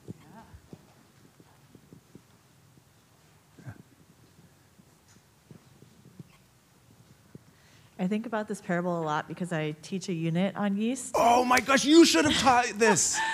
Think 8.11 8.27
about 8.27 8.49
this 8.49 8.61
parable 8.61 9.01
a 9.01 9.05
lot 9.05 9.29
because 9.29 9.53
I 9.53 9.71
teach 9.83 10.09
a 10.09 10.13
unit 10.13 10.57
on 10.57 10.77
yeast. 10.77 11.13
Oh 11.15 11.45
my 11.45 11.61
gosh, 11.61 11.85
you 11.85 12.05
should 12.05 12.25
have 12.27 12.37
taught 12.39 12.67
this. 12.77 13.19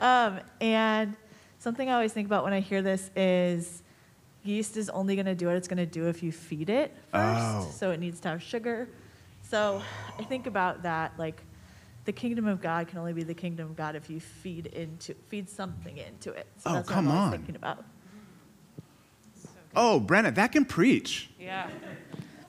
Um, 0.00 0.40
and 0.60 1.14
something 1.60 1.88
I 1.88 1.92
always 1.92 2.12
think 2.12 2.26
about 2.26 2.42
when 2.42 2.52
I 2.52 2.58
hear 2.58 2.82
this 2.82 3.08
is 3.14 3.84
yeast 4.42 4.76
is 4.76 4.90
only 4.90 5.14
going 5.14 5.26
to 5.26 5.34
do 5.36 5.46
what 5.46 5.54
it's 5.54 5.68
going 5.68 5.76
to 5.76 5.86
do 5.86 6.08
if 6.08 6.24
you 6.24 6.32
feed 6.32 6.70
it 6.70 6.92
first. 7.12 7.68
Oh. 7.68 7.70
So 7.72 7.92
it 7.92 8.00
needs 8.00 8.18
to 8.22 8.30
have 8.30 8.42
sugar. 8.42 8.88
So 9.48 9.80
I 10.18 10.24
think 10.24 10.48
about 10.48 10.82
that 10.82 11.12
like 11.18 11.40
the 12.04 12.10
kingdom 12.10 12.48
of 12.48 12.60
God 12.60 12.88
can 12.88 12.98
only 12.98 13.12
be 13.12 13.22
the 13.22 13.32
kingdom 13.34 13.70
of 13.70 13.76
God 13.76 13.94
if 13.94 14.10
you 14.10 14.18
feed 14.18 14.66
into 14.66 15.14
feed 15.28 15.48
something 15.48 15.96
into 15.96 16.32
it. 16.32 16.48
So 16.58 16.70
Oh, 16.70 16.72
that's 16.74 16.88
come 16.88 17.06
what 17.06 17.14
I'm 17.14 17.20
on. 17.20 17.30
thinking 17.30 17.54
about. 17.54 17.84
Oh, 19.76 20.02
Brenna, 20.04 20.34
that 20.34 20.50
can 20.50 20.64
preach. 20.64 21.30
Yeah. 21.38 21.70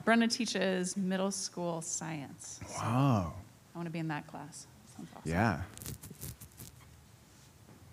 Brenna 0.04 0.30
teaches 0.30 0.96
middle 0.96 1.30
school 1.30 1.80
science. 1.80 2.60
Wow. 2.76 3.32
I 3.74 3.78
want 3.78 3.86
to 3.86 3.92
be 3.92 3.98
in 3.98 4.08
that 4.08 4.26
class. 4.26 4.66
Sounds 4.96 5.08
awesome. 5.16 5.30
Yeah. 5.30 5.62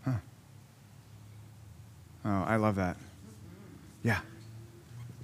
Huh. 0.03 0.11
Oh, 2.25 2.43
I 2.47 2.57
love 2.57 2.75
that. 2.75 2.97
Yeah. 4.03 4.19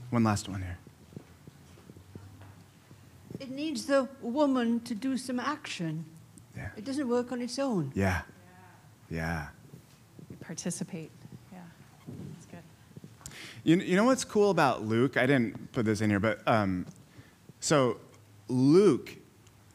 One 0.10 0.24
last 0.24 0.48
one 0.48 0.62
here. 0.62 0.78
It 3.40 3.52
needs 3.52 3.86
the 3.86 4.08
woman 4.22 4.80
to 4.82 4.96
do 4.96 5.18
some 5.18 5.40
action. 5.40 6.06
Yeah. 6.56 6.70
It 6.76 6.86
doesn't 6.86 7.08
work 7.08 7.32
on 7.32 7.42
its 7.42 7.60
own. 7.60 7.92
Yeah. 7.94 8.22
Yeah. 9.10 9.48
Participate. 10.40 11.12
Yeah, 11.12 11.17
that's 11.17 11.17
good. 11.17 11.17
You, 13.68 13.76
you 13.80 13.96
know 13.98 14.06
what's 14.06 14.24
cool 14.24 14.50
about 14.50 14.86
Luke? 14.86 15.18
I 15.18 15.26
didn't 15.26 15.74
put 15.74 15.84
this 15.84 16.00
in 16.00 16.10
here, 16.10 16.22
but 16.22 16.40
um, 16.48 16.86
so 17.60 17.98
Luke 18.48 19.14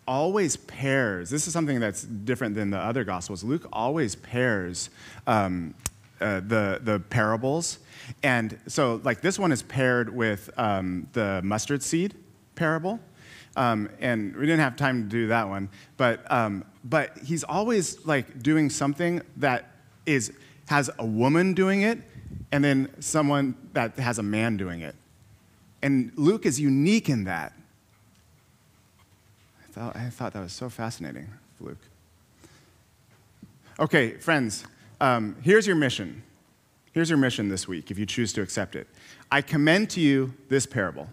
always 0.08 0.56
pairs. 0.56 1.28
This 1.28 1.46
is 1.46 1.52
something 1.52 1.78
that's 1.78 2.02
different 2.02 2.54
than 2.54 2.70
the 2.70 2.78
other 2.78 3.04
gospels. 3.04 3.44
Luke 3.44 3.68
always 3.70 4.14
pairs 4.14 4.88
um, 5.26 5.74
uh, 6.22 6.40
the 6.40 6.80
the 6.82 7.00
parables, 7.10 7.80
and 8.22 8.58
so 8.66 8.98
like 9.04 9.20
this 9.20 9.38
one 9.38 9.52
is 9.52 9.62
paired 9.62 10.08
with 10.08 10.48
um, 10.56 11.06
the 11.12 11.42
mustard 11.44 11.82
seed 11.82 12.14
parable. 12.54 12.98
Um, 13.56 13.90
and 14.00 14.34
we 14.34 14.46
didn't 14.46 14.60
have 14.60 14.76
time 14.76 15.02
to 15.02 15.08
do 15.10 15.26
that 15.26 15.46
one, 15.50 15.68
but 15.98 16.24
um, 16.32 16.64
but 16.82 17.18
he's 17.18 17.44
always 17.44 18.06
like 18.06 18.42
doing 18.42 18.70
something 18.70 19.20
that 19.36 19.70
is 20.06 20.32
has 20.68 20.88
a 20.98 21.04
woman 21.04 21.52
doing 21.52 21.82
it, 21.82 21.98
and 22.50 22.62
then 22.62 22.88
someone 23.00 23.54
that 23.72 23.98
has 23.98 24.18
a 24.18 24.22
man 24.22 24.56
doing 24.56 24.80
it. 24.80 24.94
And 25.82 26.12
Luke 26.16 26.46
is 26.46 26.60
unique 26.60 27.08
in 27.08 27.24
that. 27.24 27.52
I 29.60 29.72
thought, 29.72 29.96
I 29.96 30.10
thought 30.10 30.32
that 30.34 30.40
was 30.42 30.52
so 30.52 30.68
fascinating, 30.68 31.28
Luke. 31.60 31.78
Okay, 33.80 34.12
friends, 34.12 34.64
um, 35.00 35.36
here's 35.42 35.66
your 35.66 35.76
mission. 35.76 36.22
Here's 36.92 37.08
your 37.08 37.18
mission 37.18 37.48
this 37.48 37.66
week, 37.66 37.90
if 37.90 37.98
you 37.98 38.04
choose 38.06 38.32
to 38.34 38.42
accept 38.42 38.76
it. 38.76 38.86
I 39.30 39.40
commend 39.40 39.90
to 39.90 40.00
you 40.00 40.34
this 40.48 40.66
parable 40.66 41.08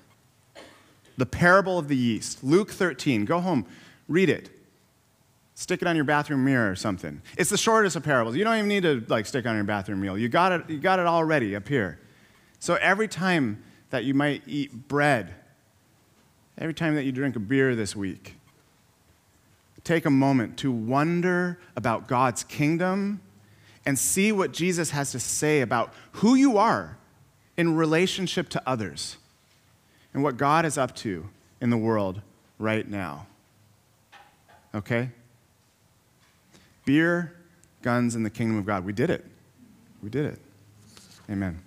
the 1.19 1.25
parable 1.25 1.77
of 1.77 1.89
the 1.89 1.97
yeast. 1.97 2.43
Luke 2.43 2.71
13. 2.71 3.25
Go 3.25 3.41
home, 3.41 3.65
read 4.07 4.29
it. 4.29 4.49
Stick 5.59 5.81
it 5.81 5.89
on 5.89 5.95
your 5.97 6.05
bathroom 6.05 6.45
mirror 6.45 6.71
or 6.71 6.75
something. 6.77 7.21
It's 7.37 7.49
the 7.49 7.57
shortest 7.57 7.97
of 7.97 8.03
parables. 8.03 8.33
You 8.37 8.45
don't 8.45 8.55
even 8.55 8.69
need 8.69 8.83
to 8.83 9.03
like 9.09 9.25
stick 9.25 9.43
it 9.43 9.47
on 9.49 9.55
your 9.55 9.65
bathroom 9.65 9.99
meal. 9.99 10.17
You 10.17 10.29
got 10.29 10.53
it, 10.53 10.69
you 10.69 10.79
got 10.79 10.99
it 10.99 11.05
already 11.05 11.53
up 11.53 11.67
here. 11.67 11.99
So 12.59 12.75
every 12.75 13.09
time 13.09 13.61
that 13.89 14.05
you 14.05 14.13
might 14.13 14.41
eat 14.47 14.87
bread, 14.87 15.35
every 16.57 16.73
time 16.73 16.95
that 16.95 17.03
you 17.03 17.11
drink 17.11 17.35
a 17.35 17.41
beer 17.41 17.75
this 17.75 17.93
week, 17.93 18.35
take 19.83 20.05
a 20.05 20.09
moment 20.09 20.55
to 20.59 20.71
wonder 20.71 21.59
about 21.75 22.07
God's 22.07 22.45
kingdom 22.45 23.19
and 23.85 23.99
see 23.99 24.31
what 24.31 24.53
Jesus 24.53 24.91
has 24.91 25.11
to 25.11 25.19
say 25.19 25.59
about 25.59 25.93
who 26.13 26.35
you 26.35 26.57
are 26.57 26.97
in 27.57 27.75
relationship 27.75 28.47
to 28.47 28.63
others 28.65 29.17
and 30.13 30.23
what 30.23 30.37
God 30.37 30.63
is 30.63 30.77
up 30.77 30.95
to 30.95 31.27
in 31.59 31.69
the 31.69 31.77
world 31.77 32.21
right 32.57 32.87
now. 32.89 33.27
Okay? 34.73 35.09
Beer, 36.89 37.35
guns, 37.83 38.15
and 38.15 38.25
the 38.25 38.31
kingdom 38.31 38.57
of 38.57 38.65
God. 38.65 38.83
We 38.83 38.93
did 38.93 39.11
it. 39.11 39.23
We 40.01 40.09
did 40.09 40.25
it. 40.25 40.39
Amen. 41.29 41.61